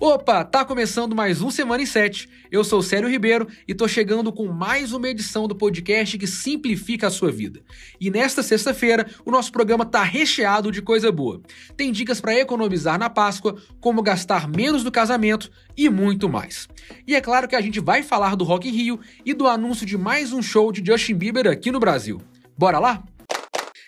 Opa, 0.00 0.44
tá 0.44 0.64
começando 0.64 1.14
mais 1.14 1.40
um 1.40 1.50
Semana 1.50 1.82
em 1.82 1.86
7. 1.86 2.28
Eu 2.50 2.64
sou 2.64 2.82
Célio 2.82 3.08
Ribeiro 3.08 3.46
e 3.66 3.72
tô 3.74 3.86
chegando 3.86 4.32
com 4.32 4.48
mais 4.48 4.92
uma 4.92 5.08
edição 5.08 5.46
do 5.46 5.54
podcast 5.54 6.18
que 6.18 6.26
simplifica 6.26 7.06
a 7.06 7.10
sua 7.10 7.30
vida. 7.30 7.62
E 8.00 8.10
nesta 8.10 8.42
sexta-feira, 8.42 9.08
o 9.24 9.30
nosso 9.30 9.52
programa 9.52 9.86
tá 9.86 10.02
recheado 10.02 10.72
de 10.72 10.82
coisa 10.82 11.12
boa. 11.12 11.40
Tem 11.76 11.92
dicas 11.92 12.20
para 12.20 12.38
economizar 12.38 12.98
na 12.98 13.08
Páscoa, 13.08 13.56
como 13.80 14.02
gastar 14.02 14.48
menos 14.48 14.82
no 14.82 14.90
casamento 14.90 15.50
e 15.76 15.88
muito 15.88 16.28
mais. 16.28 16.68
E 17.06 17.14
é 17.14 17.20
claro 17.20 17.46
que 17.46 17.56
a 17.56 17.60
gente 17.60 17.78
vai 17.78 18.02
falar 18.02 18.34
do 18.34 18.44
Rock 18.44 18.68
in 18.68 18.72
Rio 18.72 19.00
e 19.24 19.32
do 19.32 19.46
anúncio 19.46 19.86
de 19.86 19.96
mais 19.96 20.32
um 20.32 20.42
show 20.42 20.72
de 20.72 20.84
Justin 20.84 21.14
Bieber 21.14 21.46
aqui 21.46 21.70
no 21.70 21.80
Brasil. 21.80 22.20
Bora 22.58 22.78
lá? 22.78 23.02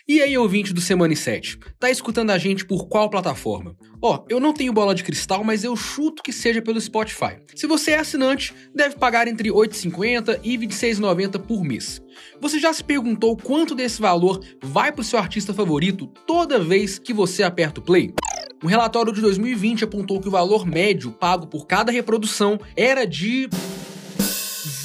E 0.09 0.23
aí, 0.23 0.39
ouvinte 0.39 0.73
do 0.73 0.81
Semana 0.81 1.17
7, 1.17 1.59
tá 1.81 1.91
escutando 1.91 2.31
a 2.31 2.39
gente 2.39 2.65
por 2.65 2.87
qual 2.87 3.11
plataforma? 3.11 3.75
Ó, 4.01 4.15
oh, 4.15 4.25
eu 4.29 4.39
não 4.39 4.55
tenho 4.55 4.73
bola 4.73 4.95
de 4.95 5.03
cristal, 5.03 5.43
mas 5.43 5.65
eu 5.65 5.75
chuto 5.75 6.23
que 6.23 6.33
seja 6.33 6.63
pelo 6.63 6.81
Spotify. 6.81 7.39
Se 7.57 7.67
você 7.67 7.91
é 7.91 7.99
assinante, 7.99 8.55
deve 8.73 8.95
pagar 8.95 9.27
entre 9.27 9.49
R$ 9.49 9.57
8,50 9.57 10.39
e 10.45 10.57
R$ 10.57 10.69
26,90 10.69 11.41
por 11.41 11.65
mês. 11.65 12.01
Você 12.41 12.61
já 12.61 12.73
se 12.73 12.85
perguntou 12.85 13.37
quanto 13.37 13.75
desse 13.75 14.01
valor 14.01 14.39
vai 14.63 14.93
pro 14.93 15.03
seu 15.03 15.19
artista 15.19 15.53
favorito 15.53 16.07
toda 16.25 16.61
vez 16.61 17.01
que 17.01 17.13
você 17.13 17.43
aperta 17.43 17.81
o 17.81 17.83
play? 17.83 18.15
Um 18.63 18.69
relatório 18.69 19.13
de 19.13 19.21
2020 19.21 19.83
apontou 19.83 20.21
que 20.21 20.29
o 20.29 20.31
valor 20.31 20.65
médio 20.65 21.11
pago 21.11 21.49
por 21.49 21.67
cada 21.67 21.91
reprodução 21.91 22.61
era 22.77 23.05
de 23.05 23.49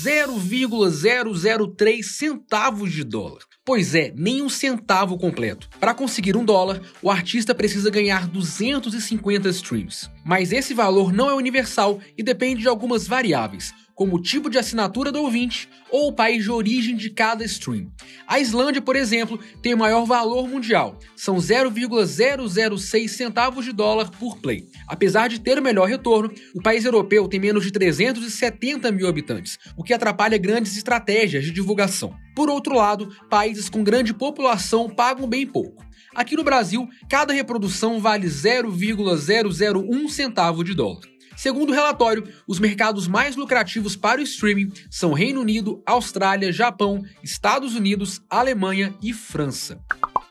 0,003 0.01 2.17
centavos 2.17 2.91
de 2.91 3.03
dólar. 3.03 3.43
Pois 3.63 3.93
é, 3.93 4.11
nem 4.15 4.41
um 4.41 4.49
centavo 4.49 5.15
completo. 5.15 5.69
Para 5.79 5.93
conseguir 5.93 6.35
um 6.35 6.43
dólar, 6.43 6.81
o 7.03 7.11
artista 7.11 7.53
precisa 7.53 7.91
ganhar 7.91 8.27
250 8.27 9.47
streams. 9.49 10.09
Mas 10.25 10.51
esse 10.51 10.73
valor 10.73 11.13
não 11.13 11.29
é 11.29 11.35
universal 11.35 11.99
e 12.17 12.23
depende 12.23 12.61
de 12.61 12.67
algumas 12.67 13.07
variáveis, 13.07 13.71
como 14.02 14.16
o 14.16 14.20
tipo 14.20 14.49
de 14.49 14.57
assinatura 14.57 15.12
do 15.12 15.21
ouvinte 15.21 15.70
ou 15.91 16.07
o 16.07 16.12
país 16.12 16.44
de 16.44 16.49
origem 16.49 16.96
de 16.96 17.12
cada 17.12 17.46
stream. 17.46 17.91
A 18.27 18.40
Islândia, 18.40 18.82
por 18.82 18.96
exemplo, 18.96 19.40
tem 19.62 19.76
o 19.76 19.77
maior 19.77 20.05
valor 20.05 20.49
mundial, 20.49 20.98
são 21.16 21.40
0,006 21.40 23.12
centavos 23.12 23.63
de 23.63 23.72
dólar 23.72 24.10
por 24.10 24.40
play. 24.40 24.66
Apesar 24.88 25.27
de 25.29 25.40
ter 25.40 25.60
o 25.60 25.62
melhor 25.62 25.88
retorno, 25.88 26.34
o 26.55 26.63
país 26.63 26.84
europeu 26.84 27.27
tem 27.27 27.40
menos 27.40 27.63
de 27.63 27.70
370 27.70 28.91
mil 28.91 29.07
habitantes, 29.07 29.60
o 29.77 29.84
que 29.84 29.94
atrapalha 29.94 30.35
grandes 30.35 30.76
estratégias 30.76 31.44
de 31.44 31.52
divulgação. 31.52 32.12
Por 32.35 32.49
outro 32.49 32.74
lado, 32.74 33.16
países 33.29 33.70
com 33.70 33.84
grande 33.84 34.16
população 34.16 34.90
pagam 34.90 35.29
bem 35.29 35.46
pouco. 35.46 35.85
Aqui 36.16 36.35
no 36.35 36.44
Brasil, 36.44 36.90
cada 37.07 37.34
reprodução 37.34 37.99
vale 37.99 38.27
0,001 38.27 40.10
centavo 40.10 40.63
de 40.63 40.74
dólar. 40.74 41.12
Segundo 41.41 41.71
o 41.71 41.73
relatório, 41.73 42.31
os 42.45 42.59
mercados 42.59 43.07
mais 43.07 43.35
lucrativos 43.35 43.95
para 43.95 44.21
o 44.21 44.23
streaming 44.23 44.71
são 44.91 45.11
Reino 45.11 45.41
Unido, 45.41 45.81
Austrália, 45.87 46.53
Japão, 46.53 47.03
Estados 47.23 47.73
Unidos, 47.73 48.21
Alemanha 48.29 48.93
e 49.01 49.11
França. 49.11 49.81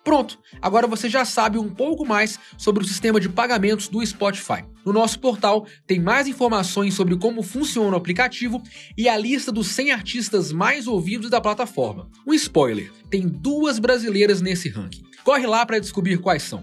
Pronto, 0.05 0.39
agora 0.62 0.86
você 0.86 1.08
já 1.08 1.25
sabe 1.25 1.58
um 1.58 1.69
pouco 1.69 2.06
mais 2.06 2.39
sobre 2.56 2.84
o 2.84 2.86
sistema 2.86 3.19
de 3.19 3.28
pagamentos 3.28 3.89
do 3.89 4.06
Spotify. 4.06 4.64
No 4.86 4.92
nosso 4.92 5.19
portal 5.19 5.67
tem 5.84 5.98
mais 5.98 6.28
informações 6.28 6.94
sobre 6.94 7.17
como 7.17 7.42
funciona 7.42 7.97
o 7.97 7.98
aplicativo 7.98 8.62
e 8.97 9.08
a 9.08 9.17
lista 9.17 9.50
dos 9.50 9.67
100 9.67 9.91
artistas 9.91 10.52
mais 10.52 10.86
ouvidos 10.86 11.28
da 11.28 11.41
plataforma. 11.41 12.08
Um 12.24 12.34
spoiler: 12.34 12.92
tem 13.11 13.27
duas 13.27 13.80
brasileiras 13.80 14.41
nesse 14.41 14.69
ranking. 14.69 15.02
Corre 15.24 15.48
lá 15.48 15.67
para 15.67 15.80
descobrir 15.80 16.19
quais 16.19 16.45
são. 16.45 16.62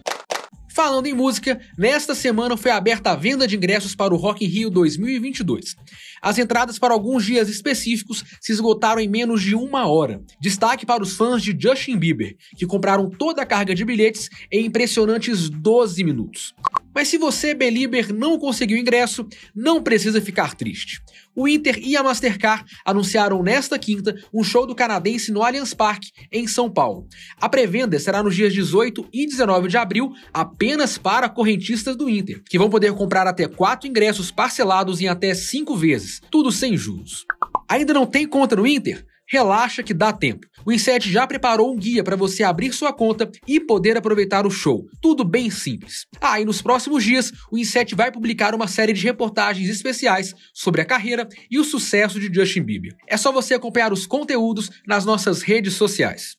Falando 0.77 1.07
em 1.07 1.13
música, 1.15 1.59
nesta 1.75 2.13
semana 2.13 2.55
foi 2.55 2.69
aberta 2.69 3.09
a 3.09 3.15
venda 3.15 3.47
de 3.47 3.55
ingressos 3.55 3.95
para 3.95 4.13
o 4.13 4.17
Rock 4.17 4.45
in 4.45 4.47
Rio 4.47 4.69
2022. 4.69 5.75
As 6.21 6.37
entradas 6.37 6.77
para 6.77 6.93
alguns 6.93 7.25
dias 7.25 7.49
específicos 7.49 8.23
se 8.39 8.51
esgotaram 8.51 9.01
em 9.01 9.07
menos 9.07 9.41
de 9.41 9.55
uma 9.55 9.87
hora. 9.87 10.21
Destaque 10.39 10.85
para 10.85 11.01
os 11.01 11.17
fãs 11.17 11.41
de 11.41 11.57
Justin 11.59 11.97
Bieber, 11.97 12.37
que 12.55 12.67
compraram 12.67 13.09
toda 13.09 13.41
a 13.41 13.45
carga 13.45 13.73
de 13.73 13.83
bilhetes 13.83 14.29
em 14.51 14.67
impressionantes 14.67 15.49
12 15.49 16.03
minutos. 16.03 16.53
Mas 16.97 17.09
se 17.09 17.17
você, 17.19 17.53
Belieber, 17.53 18.11
não 18.11 18.39
conseguiu 18.39 18.75
ingresso, 18.75 19.23
não 19.55 19.83
precisa 19.83 20.19
ficar 20.19 20.55
triste. 20.55 20.99
O 21.35 21.47
Inter 21.47 21.77
e 21.77 21.95
a 21.95 22.01
Mastercard 22.01 22.65
anunciaram 22.83 23.43
nesta 23.43 23.77
quinta 23.77 24.15
um 24.33 24.43
show 24.43 24.65
do 24.65 24.73
canadense 24.73 25.31
no 25.31 25.43
Allianz 25.43 25.75
Parque, 25.75 26.09
em 26.31 26.47
São 26.47 26.71
Paulo. 26.71 27.07
A 27.39 27.47
pré-venda 27.47 27.99
será 27.99 28.23
nos 28.23 28.35
dias 28.35 28.51
18 28.51 29.09
e 29.13 29.27
19 29.27 29.67
de 29.67 29.77
abril, 29.77 30.11
apenas 30.33 30.97
para 30.97 31.29
correntistas 31.29 31.95
do 31.95 32.09
Inter, 32.09 32.41
que 32.43 32.57
vão 32.57 32.67
poder 32.67 32.91
comprar 32.93 33.27
até 33.27 33.47
quatro 33.47 33.87
ingressos 33.87 34.31
parcelados 34.31 34.99
em 34.99 35.07
até 35.07 35.35
cinco 35.35 35.75
vezes, 35.75 36.19
tudo 36.31 36.51
sem 36.51 36.75
juros. 36.75 37.27
Ainda 37.69 37.93
não 37.93 38.07
tem 38.07 38.27
conta 38.27 38.55
no 38.55 38.65
Inter? 38.65 39.05
Relaxa 39.29 39.83
que 39.83 39.93
dá 39.93 40.13
tempo. 40.13 40.47
O 40.65 40.71
Inset 40.71 41.11
já 41.11 41.27
preparou 41.27 41.73
um 41.73 41.77
guia 41.77 42.01
para 42.01 42.15
você 42.15 42.43
abrir 42.43 42.71
sua 42.71 42.93
conta 42.93 43.29
e 43.45 43.59
poder 43.59 43.97
aproveitar 43.97 44.47
o 44.47 44.49
show. 44.49 44.87
Tudo 45.01 45.25
bem 45.25 45.49
simples. 45.49 46.05
Ah, 46.21 46.39
e 46.39 46.45
nos 46.45 46.61
próximos 46.61 47.03
dias, 47.03 47.33
o 47.51 47.57
Inset 47.57 47.93
vai 47.93 48.09
publicar 48.09 48.55
uma 48.55 48.69
série 48.69 48.93
de 48.93 49.03
reportagens 49.03 49.69
especiais 49.69 50.33
sobre 50.53 50.79
a 50.79 50.85
carreira 50.85 51.27
e 51.51 51.59
o 51.59 51.63
sucesso 51.65 52.21
de 52.21 52.33
Justin 52.33 52.61
Bieber. 52.61 52.95
É 53.05 53.17
só 53.17 53.29
você 53.33 53.53
acompanhar 53.53 53.91
os 53.91 54.07
conteúdos 54.07 54.69
nas 54.87 55.03
nossas 55.03 55.41
redes 55.41 55.73
sociais. 55.73 56.37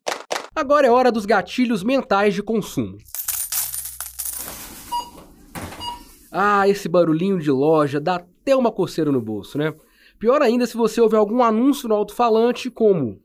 Agora 0.57 0.87
é 0.87 0.91
hora 0.91 1.13
dos 1.13 1.27
gatilhos 1.27 1.85
mentais 1.85 2.33
de 2.33 2.43
consumo. 2.43 2.97
Ah, 6.33 6.67
esse 6.67 6.89
barulhinho 6.89 7.39
de 7.39 7.51
loja 7.51 8.01
dá 8.01 8.17
até 8.17 8.57
uma 8.57 8.73
coceira 8.73 9.13
no 9.13 9.21
bolso, 9.21 9.59
né? 9.59 9.75
Pior 10.19 10.43
ainda 10.43 10.67
se 10.67 10.77
você 10.77 11.01
ouvir 11.01 11.17
algum 11.17 11.43
anúncio 11.43 11.89
no 11.89 11.95
alto-falante 11.95 12.71
como 12.71 13.21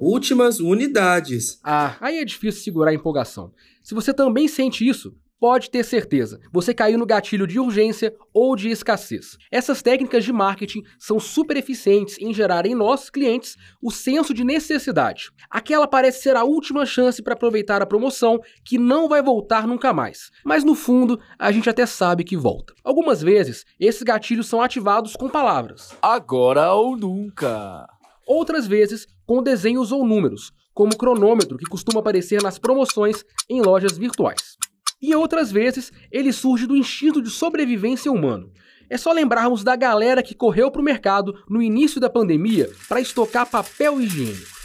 Últimas 0.00 0.60
unidades. 0.60 1.58
Ah, 1.64 1.96
aí 2.00 2.18
é 2.18 2.24
difícil 2.24 2.62
segurar 2.62 2.92
a 2.92 2.94
empolgação. 2.94 3.52
Se 3.82 3.94
você 3.94 4.14
também 4.14 4.46
sente 4.46 4.86
isso, 4.86 5.16
pode 5.40 5.70
ter 5.70 5.84
certeza, 5.84 6.40
você 6.52 6.74
caiu 6.74 6.98
no 6.98 7.06
gatilho 7.06 7.46
de 7.46 7.58
urgência 7.58 8.14
ou 8.32 8.56
de 8.56 8.68
escassez. 8.68 9.36
Essas 9.50 9.82
técnicas 9.82 10.24
de 10.24 10.32
marketing 10.32 10.82
são 10.98 11.18
super 11.18 11.56
eficientes 11.56 12.16
em 12.18 12.32
gerar 12.34 12.66
em 12.66 12.74
nós, 12.74 13.10
clientes, 13.10 13.56
o 13.82 13.90
senso 13.90 14.34
de 14.34 14.44
necessidade. 14.44 15.30
Aquela 15.50 15.86
parece 15.86 16.22
ser 16.22 16.36
a 16.36 16.44
última 16.44 16.84
chance 16.84 17.22
para 17.22 17.34
aproveitar 17.34 17.82
a 17.82 17.86
promoção 17.86 18.38
que 18.64 18.78
não 18.78 19.08
vai 19.08 19.22
voltar 19.22 19.66
nunca 19.66 19.92
mais. 19.92 20.30
Mas 20.44 20.64
no 20.64 20.74
fundo, 20.74 21.18
a 21.38 21.50
gente 21.52 21.70
até 21.70 21.86
sabe 21.86 22.24
que 22.24 22.36
volta. 22.36 22.74
Algumas 22.84 23.22
vezes, 23.22 23.64
esses 23.78 24.02
gatilhos 24.02 24.48
são 24.48 24.60
ativados 24.60 25.14
com 25.14 25.28
palavras: 25.28 25.96
agora 26.02 26.72
ou 26.72 26.96
nunca. 26.96 27.86
Outras 28.26 28.66
vezes, 28.66 29.06
com 29.26 29.42
desenhos 29.42 29.90
ou 29.90 30.06
números, 30.06 30.52
como 30.74 30.92
o 30.92 30.96
cronômetro 30.96 31.56
que 31.56 31.64
costuma 31.64 32.00
aparecer 32.00 32.42
nas 32.42 32.58
promoções 32.58 33.24
em 33.48 33.60
lojas 33.60 33.96
virtuais. 33.96 34.56
E 35.00 35.14
outras 35.14 35.52
vezes 35.52 35.92
ele 36.10 36.32
surge 36.32 36.66
do 36.66 36.76
instinto 36.76 37.22
de 37.22 37.30
sobrevivência 37.30 38.10
humano. 38.10 38.50
É 38.90 38.96
só 38.96 39.12
lembrarmos 39.12 39.62
da 39.62 39.76
galera 39.76 40.22
que 40.22 40.34
correu 40.34 40.70
para 40.70 40.80
o 40.80 40.84
mercado 40.84 41.34
no 41.48 41.62
início 41.62 42.00
da 42.00 42.08
pandemia 42.08 42.70
para 42.88 43.00
estocar 43.00 43.48
papel 43.48 44.00
higiênico. 44.00 44.58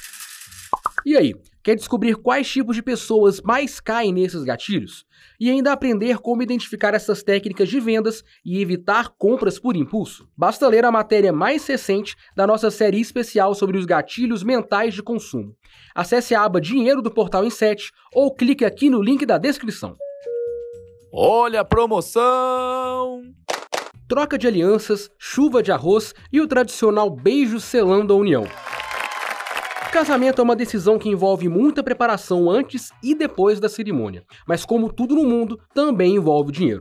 E 1.06 1.18
aí, 1.18 1.36
quer 1.62 1.76
descobrir 1.76 2.16
quais 2.16 2.50
tipos 2.50 2.78
de 2.78 2.82
pessoas 2.82 3.42
mais 3.42 3.82
caem 3.82 4.14
nesses 4.14 4.44
gatilhos? 4.44 5.06
E 5.38 5.50
ainda 5.50 5.74
aprender 5.74 6.20
como 6.20 6.42
identificar 6.42 6.94
essas 6.94 7.22
técnicas 7.22 7.68
de 7.68 7.80
vendas 7.82 8.24
e 8.46 8.62
evitar 8.62 9.10
compras 9.10 9.60
por 9.60 9.76
impulso? 9.76 10.30
Basta 10.38 10.66
ler 10.68 10.86
a 10.86 10.92
matéria 10.92 11.34
mais 11.34 11.68
recente 11.68 12.16
da 12.36 12.48
nossa 12.48 12.72
série 12.72 13.02
especial 13.02 13.54
sobre 13.54 13.78
os 13.78 13.86
gatilhos 13.86 14.44
mentais 14.44 14.94
de 14.94 15.04
consumo. 15.04 15.54
Acesse 15.94 16.34
a 16.34 16.44
aba 16.44 16.62
Dinheiro 16.62 17.02
do 17.02 17.12
Portal 17.12 17.44
Inset 17.44 17.92
ou 18.14 18.34
clique 18.34 18.64
aqui 18.64 18.90
no 18.90 19.02
link 19.02 19.26
da 19.26 19.38
descrição. 19.38 19.98
Olha 21.16 21.62
a 21.62 21.64
promoção! 21.64 23.22
Troca 24.08 24.36
de 24.36 24.48
alianças, 24.48 25.12
chuva 25.20 25.62
de 25.62 25.72
arroz 25.72 26.12
e 26.32 26.42
o 26.42 26.48
tradicional 26.48 27.08
beijo 27.08 27.60
selando 27.60 28.14
a 28.14 28.16
união. 28.16 28.48
Casamento 29.92 30.42
é 30.42 30.44
uma 30.44 30.56
decisão 30.56 30.98
que 30.98 31.08
envolve 31.08 31.48
muita 31.48 31.84
preparação 31.84 32.50
antes 32.50 32.90
e 33.04 33.14
depois 33.14 33.60
da 33.60 33.70
cerimônia, 33.70 34.24
mas 34.48 34.66
como 34.66 34.92
tudo 34.92 35.14
no 35.14 35.24
mundo, 35.24 35.60
também 35.72 36.16
envolve 36.16 36.52
dinheiro. 36.52 36.80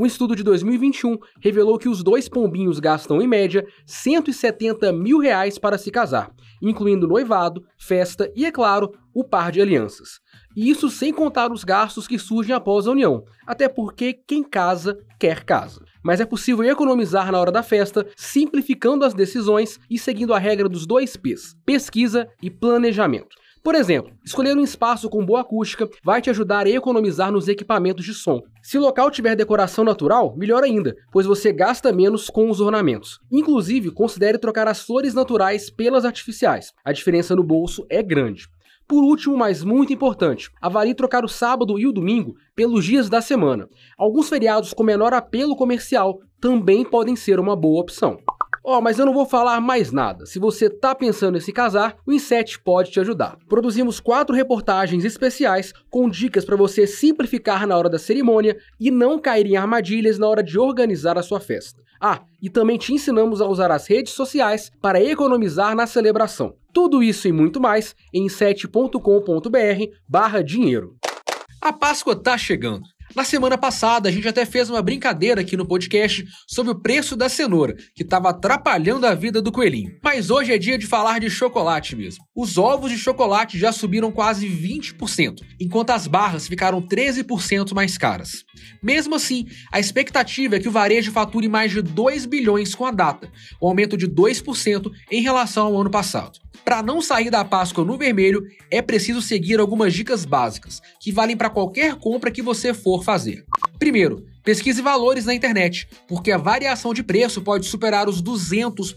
Um 0.00 0.06
estudo 0.06 0.34
de 0.34 0.42
2021 0.42 1.18
revelou 1.42 1.76
que 1.76 1.86
os 1.86 2.02
dois 2.02 2.26
pombinhos 2.26 2.80
gastam, 2.80 3.20
em 3.20 3.26
média, 3.26 3.66
170 3.84 4.90
mil 4.94 5.18
reais 5.18 5.58
para 5.58 5.76
se 5.76 5.90
casar, 5.90 6.32
incluindo 6.62 7.06
noivado, 7.06 7.62
festa 7.76 8.32
e, 8.34 8.46
é 8.46 8.50
claro, 8.50 8.94
o 9.12 9.22
par 9.22 9.52
de 9.52 9.60
alianças. 9.60 10.18
E 10.56 10.70
isso 10.70 10.88
sem 10.88 11.12
contar 11.12 11.52
os 11.52 11.64
gastos 11.64 12.08
que 12.08 12.18
surgem 12.18 12.54
após 12.54 12.86
a 12.86 12.92
união, 12.92 13.24
até 13.46 13.68
porque 13.68 14.14
quem 14.26 14.42
casa 14.42 14.96
quer 15.18 15.44
casa. 15.44 15.84
Mas 16.02 16.18
é 16.18 16.24
possível 16.24 16.64
economizar 16.64 17.30
na 17.30 17.38
hora 17.38 17.52
da 17.52 17.62
festa, 17.62 18.06
simplificando 18.16 19.04
as 19.04 19.12
decisões 19.12 19.78
e 19.90 19.98
seguindo 19.98 20.32
a 20.32 20.38
regra 20.38 20.66
dos 20.66 20.86
dois 20.86 21.14
P's: 21.14 21.54
pesquisa 21.66 22.26
e 22.42 22.48
planejamento. 22.48 23.36
Por 23.62 23.74
exemplo, 23.74 24.12
escolher 24.24 24.56
um 24.56 24.64
espaço 24.64 25.10
com 25.10 25.24
boa 25.24 25.42
acústica 25.42 25.86
vai 26.02 26.22
te 26.22 26.30
ajudar 26.30 26.66
a 26.66 26.70
economizar 26.70 27.30
nos 27.30 27.46
equipamentos 27.46 28.06
de 28.06 28.14
som. 28.14 28.40
Se 28.62 28.78
o 28.78 28.80
local 28.80 29.10
tiver 29.10 29.36
decoração 29.36 29.84
natural, 29.84 30.34
melhor 30.34 30.64
ainda, 30.64 30.96
pois 31.12 31.26
você 31.26 31.52
gasta 31.52 31.92
menos 31.92 32.30
com 32.30 32.48
os 32.48 32.58
ornamentos. 32.58 33.18
Inclusive, 33.30 33.90
considere 33.90 34.38
trocar 34.38 34.66
as 34.66 34.82
flores 34.82 35.12
naturais 35.12 35.68
pelas 35.68 36.06
artificiais. 36.06 36.72
A 36.82 36.90
diferença 36.90 37.36
no 37.36 37.44
bolso 37.44 37.84
é 37.90 38.02
grande. 38.02 38.48
Por 38.88 39.04
último, 39.04 39.36
mas 39.36 39.62
muito 39.62 39.92
importante, 39.92 40.50
avalie 40.60 40.94
trocar 40.94 41.22
o 41.22 41.28
sábado 41.28 41.78
e 41.78 41.86
o 41.86 41.92
domingo 41.92 42.34
pelos 42.56 42.84
dias 42.84 43.10
da 43.10 43.20
semana. 43.20 43.68
Alguns 43.96 44.28
feriados 44.28 44.72
com 44.72 44.82
menor 44.82 45.12
apelo 45.12 45.54
comercial 45.54 46.18
também 46.40 46.82
podem 46.82 47.14
ser 47.14 47.38
uma 47.38 47.54
boa 47.54 47.82
opção. 47.82 48.18
Ó, 48.62 48.78
oh, 48.78 48.80
mas 48.80 48.98
eu 48.98 49.06
não 49.06 49.14
vou 49.14 49.24
falar 49.24 49.58
mais 49.60 49.90
nada. 49.90 50.26
Se 50.26 50.38
você 50.38 50.68
tá 50.68 50.94
pensando 50.94 51.38
em 51.38 51.40
se 51.40 51.52
casar, 51.52 51.96
o 52.06 52.12
Inset 52.12 52.60
pode 52.60 52.90
te 52.90 53.00
ajudar. 53.00 53.38
Produzimos 53.48 54.00
quatro 54.00 54.36
reportagens 54.36 55.04
especiais 55.04 55.72
com 55.88 56.10
dicas 56.10 56.44
para 56.44 56.56
você 56.56 56.86
simplificar 56.86 57.66
na 57.66 57.76
hora 57.76 57.88
da 57.88 57.98
cerimônia 57.98 58.58
e 58.78 58.90
não 58.90 59.18
cair 59.18 59.46
em 59.46 59.56
armadilhas 59.56 60.18
na 60.18 60.28
hora 60.28 60.42
de 60.42 60.58
organizar 60.58 61.16
a 61.16 61.22
sua 61.22 61.40
festa. 61.40 61.82
Ah, 61.98 62.20
e 62.40 62.50
também 62.50 62.78
te 62.78 62.92
ensinamos 62.92 63.40
a 63.40 63.46
usar 63.46 63.70
as 63.70 63.86
redes 63.86 64.12
sociais 64.12 64.70
para 64.80 65.02
economizar 65.02 65.74
na 65.74 65.86
celebração. 65.86 66.54
Tudo 66.72 67.02
isso 67.02 67.28
e 67.28 67.32
muito 67.32 67.60
mais 67.60 67.94
em 68.12 68.26
7.com.br 68.26 69.94
barra 70.08 70.42
dinheiro. 70.42 70.96
A 71.60 71.72
Páscoa 71.72 72.16
tá 72.16 72.38
chegando. 72.38 72.84
Na 73.14 73.24
semana 73.24 73.58
passada, 73.58 74.08
a 74.08 74.12
gente 74.12 74.28
até 74.28 74.46
fez 74.46 74.70
uma 74.70 74.80
brincadeira 74.80 75.40
aqui 75.40 75.56
no 75.56 75.66
podcast 75.66 76.24
sobre 76.46 76.70
o 76.70 76.80
preço 76.80 77.16
da 77.16 77.28
cenoura, 77.28 77.74
que 77.92 78.04
estava 78.04 78.30
atrapalhando 78.30 79.04
a 79.04 79.14
vida 79.14 79.42
do 79.42 79.50
coelhinho. 79.50 79.98
Mas 80.02 80.30
hoje 80.30 80.52
é 80.52 80.58
dia 80.58 80.78
de 80.78 80.86
falar 80.86 81.18
de 81.18 81.28
chocolate 81.28 81.96
mesmo. 81.96 82.24
Os 82.36 82.56
ovos 82.56 82.92
de 82.92 82.96
chocolate 82.96 83.58
já 83.58 83.72
subiram 83.72 84.12
quase 84.12 84.46
20%, 84.46 85.40
enquanto 85.60 85.90
as 85.90 86.06
barras 86.06 86.46
ficaram 86.46 86.80
13% 86.80 87.74
mais 87.74 87.98
caras. 87.98 88.44
Mesmo 88.80 89.16
assim, 89.16 89.46
a 89.72 89.80
expectativa 89.80 90.56
é 90.56 90.60
que 90.60 90.68
o 90.68 90.72
varejo 90.72 91.10
fature 91.10 91.48
mais 91.48 91.72
de 91.72 91.82
2 91.82 92.26
bilhões 92.26 92.76
com 92.76 92.86
a 92.86 92.92
data, 92.92 93.28
um 93.60 93.66
aumento 93.66 93.96
de 93.96 94.06
2% 94.06 94.88
em 95.10 95.20
relação 95.20 95.66
ao 95.66 95.80
ano 95.80 95.90
passado. 95.90 96.38
Para 96.64 96.82
não 96.82 97.00
sair 97.00 97.30
da 97.30 97.44
Páscoa 97.44 97.84
no 97.84 97.96
vermelho, 97.96 98.42
é 98.70 98.82
preciso 98.82 99.22
seguir 99.22 99.58
algumas 99.58 99.94
dicas 99.94 100.24
básicas, 100.24 100.80
que 101.00 101.10
valem 101.10 101.36
para 101.36 101.50
qualquer 101.50 101.94
compra 101.96 102.30
que 102.30 102.42
você 102.42 102.74
for 102.74 102.99
fazer. 103.02 103.44
Primeiro, 103.78 104.24
pesquise 104.44 104.82
valores 104.82 105.24
na 105.24 105.34
internet, 105.34 105.88
porque 106.08 106.32
a 106.32 106.38
variação 106.38 106.92
de 106.92 107.02
preço 107.02 107.42
pode 107.42 107.66
superar 107.66 108.08
os 108.08 108.22
200%. 108.22 108.94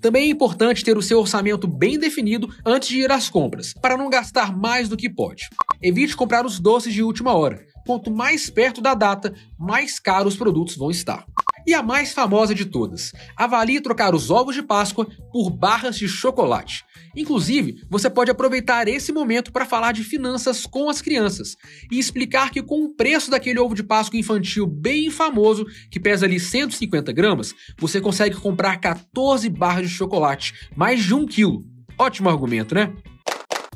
Também 0.00 0.24
é 0.24 0.30
importante 0.30 0.84
ter 0.84 0.96
o 0.96 1.02
seu 1.02 1.20
orçamento 1.20 1.68
bem 1.68 1.98
definido 1.98 2.52
antes 2.66 2.88
de 2.88 3.00
ir 3.00 3.12
às 3.12 3.30
compras, 3.30 3.72
para 3.72 3.96
não 3.96 4.10
gastar 4.10 4.56
mais 4.56 4.88
do 4.88 4.96
que 4.96 5.08
pode. 5.08 5.48
Evite 5.80 6.16
comprar 6.16 6.44
os 6.44 6.58
doces 6.58 6.92
de 6.92 7.02
última 7.02 7.34
hora. 7.34 7.64
Quanto 7.86 8.10
mais 8.10 8.50
perto 8.50 8.80
da 8.80 8.94
data, 8.94 9.34
mais 9.58 9.98
caros 9.98 10.34
os 10.34 10.38
produtos 10.38 10.76
vão 10.76 10.90
estar. 10.90 11.24
E 11.66 11.74
a 11.74 11.82
mais 11.82 12.12
famosa 12.12 12.54
de 12.54 12.64
todas, 12.64 13.12
avalie 13.36 13.80
trocar 13.80 14.14
os 14.14 14.30
ovos 14.30 14.54
de 14.54 14.62
Páscoa 14.62 15.06
por 15.30 15.50
barras 15.50 15.96
de 15.96 16.08
chocolate. 16.08 16.84
Inclusive, 17.14 17.82
você 17.88 18.08
pode 18.08 18.30
aproveitar 18.30 18.88
esse 18.88 19.12
momento 19.12 19.52
para 19.52 19.66
falar 19.66 19.92
de 19.92 20.02
finanças 20.02 20.66
com 20.66 20.88
as 20.88 21.02
crianças 21.02 21.56
e 21.90 21.98
explicar 21.98 22.50
que 22.50 22.62
com 22.62 22.84
o 22.84 22.94
preço 22.94 23.30
daquele 23.30 23.58
ovo 23.58 23.74
de 23.74 23.82
Páscoa 23.82 24.18
infantil 24.18 24.66
bem 24.66 25.10
famoso, 25.10 25.66
que 25.90 26.00
pesa 26.00 26.26
ali 26.26 26.40
150 26.40 27.12
gramas, 27.12 27.54
você 27.78 28.00
consegue 28.00 28.36
comprar 28.36 28.78
14 28.78 29.48
barras 29.48 29.88
de 29.88 29.94
chocolate, 29.94 30.54
mais 30.74 31.04
de 31.04 31.14
um 31.14 31.26
quilo. 31.26 31.64
Ótimo 31.98 32.28
argumento, 32.28 32.74
né? 32.74 32.92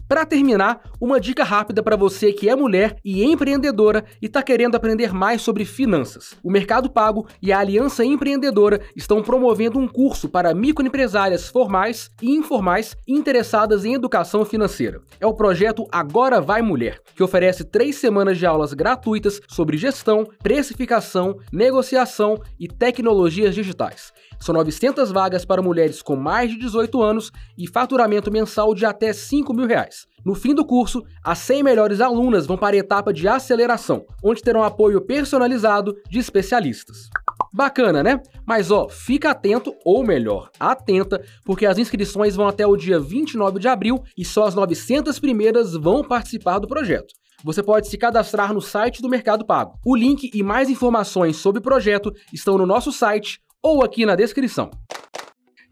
Para 0.08 0.24
terminar, 0.24 0.82
uma 1.00 1.20
dica 1.20 1.42
rápida 1.42 1.82
para 1.82 1.96
você 1.96 2.32
que 2.32 2.48
é 2.48 2.54
mulher 2.54 2.96
e 3.04 3.24
empreendedora 3.24 4.04
e 4.22 4.26
está 4.26 4.40
querendo 4.40 4.76
aprender 4.76 5.12
mais 5.12 5.42
sobre 5.42 5.64
finanças. 5.64 6.36
O 6.44 6.50
Mercado 6.50 6.88
Pago 6.88 7.26
e 7.42 7.52
a 7.52 7.58
Aliança 7.58 8.04
Empreendedora 8.04 8.80
estão 8.94 9.20
promovendo 9.20 9.80
um 9.80 9.88
curso 9.88 10.28
para 10.28 10.54
microempresárias 10.54 11.48
formais 11.48 12.08
e 12.22 12.30
informais 12.30 12.96
interessadas 13.06 13.84
em 13.84 13.94
educação 13.94 14.44
financeira. 14.44 15.00
É 15.18 15.26
o 15.26 15.34
projeto 15.34 15.88
Agora 15.90 16.40
Vai 16.40 16.62
Mulher, 16.62 17.00
que 17.16 17.22
oferece 17.22 17.64
três 17.64 17.96
semanas 17.96 18.38
de 18.38 18.46
aulas 18.46 18.72
gratuitas 18.72 19.40
sobre 19.48 19.76
gestão, 19.76 20.24
precificação, 20.40 21.36
negociação 21.52 22.40
e 22.60 22.68
tecnologias 22.68 23.56
digitais. 23.56 24.12
São 24.38 24.54
900 24.54 25.10
vagas 25.10 25.44
para 25.44 25.62
mulheres 25.62 26.00
com 26.00 26.14
mais 26.14 26.50
de 26.50 26.58
18 26.58 27.02
anos 27.02 27.32
e 27.58 27.66
faturamento 27.66 28.30
mensal 28.30 28.74
de 28.74 28.86
até 28.86 29.12
5 29.12 29.52
mil 29.52 29.66
reais. 29.96 30.06
No 30.24 30.34
fim 30.34 30.54
do 30.54 30.64
curso, 30.64 31.02
as 31.24 31.38
100 31.38 31.62
melhores 31.62 32.00
alunas 32.00 32.46
vão 32.46 32.58
para 32.58 32.76
a 32.76 32.78
etapa 32.78 33.12
de 33.12 33.26
aceleração, 33.26 34.04
onde 34.22 34.42
terão 34.42 34.62
apoio 34.62 35.00
personalizado 35.00 35.94
de 36.10 36.18
especialistas. 36.18 37.08
Bacana, 37.52 38.02
né? 38.02 38.20
Mas 38.44 38.70
ó, 38.70 38.88
fica 38.88 39.30
atento, 39.30 39.74
ou 39.84 40.04
melhor, 40.04 40.50
atenta, 40.58 41.22
porque 41.44 41.64
as 41.64 41.78
inscrições 41.78 42.36
vão 42.36 42.48
até 42.48 42.66
o 42.66 42.76
dia 42.76 43.00
29 43.00 43.58
de 43.58 43.68
abril 43.68 44.02
e 44.16 44.24
só 44.24 44.46
as 44.46 44.54
900 44.54 45.18
primeiras 45.18 45.72
vão 45.72 46.02
participar 46.02 46.58
do 46.58 46.68
projeto. 46.68 47.14
Você 47.44 47.62
pode 47.62 47.88
se 47.88 47.96
cadastrar 47.96 48.52
no 48.52 48.60
site 48.60 49.00
do 49.00 49.08
Mercado 49.08 49.46
Pago. 49.46 49.78
O 49.84 49.94
link 49.94 50.30
e 50.34 50.42
mais 50.42 50.68
informações 50.68 51.36
sobre 51.36 51.60
o 51.60 51.62
projeto 51.62 52.12
estão 52.32 52.58
no 52.58 52.66
nosso 52.66 52.90
site 52.90 53.38
ou 53.62 53.84
aqui 53.84 54.04
na 54.04 54.16
descrição. 54.16 54.70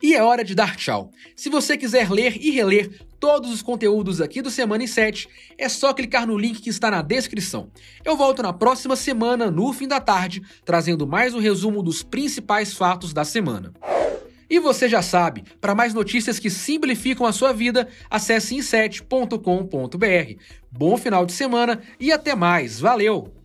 E 0.04 0.14
é 0.14 0.22
hora 0.22 0.44
de 0.44 0.54
dar 0.54 0.76
tchau. 0.76 1.10
Se 1.34 1.48
você 1.48 1.78
quiser 1.78 2.10
ler 2.10 2.36
e 2.36 2.50
reler 2.50 2.90
todos 3.18 3.50
os 3.50 3.62
conteúdos 3.62 4.20
aqui 4.20 4.42
do 4.42 4.50
Semana 4.50 4.84
em 4.84 4.86
7, 4.86 5.26
é 5.56 5.66
só 5.66 5.94
clicar 5.94 6.26
no 6.26 6.36
link 6.36 6.60
que 6.60 6.68
está 6.68 6.90
na 6.90 7.00
descrição. 7.00 7.70
Eu 8.04 8.14
volto 8.14 8.42
na 8.42 8.52
próxima 8.52 8.96
semana, 8.96 9.50
no 9.50 9.72
fim 9.72 9.88
da 9.88 10.00
tarde, 10.00 10.42
trazendo 10.62 11.06
mais 11.06 11.32
um 11.32 11.38
resumo 11.38 11.82
dos 11.82 12.02
principais 12.02 12.74
fatos 12.74 13.14
da 13.14 13.24
semana. 13.24 13.72
E 14.50 14.58
você 14.58 14.90
já 14.90 15.00
sabe, 15.00 15.42
para 15.58 15.74
mais 15.74 15.94
notícias 15.94 16.38
que 16.38 16.50
simplificam 16.50 17.24
a 17.24 17.32
sua 17.32 17.54
vida, 17.54 17.88
acesse 18.10 18.54
inset.com.br. 18.54 19.38
Bom 20.70 20.98
final 20.98 21.24
de 21.24 21.32
semana 21.32 21.80
e 21.98 22.12
até 22.12 22.34
mais. 22.34 22.78
Valeu! 22.78 23.43